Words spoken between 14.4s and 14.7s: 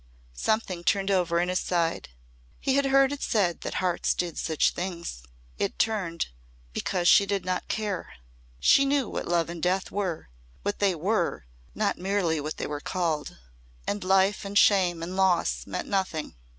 and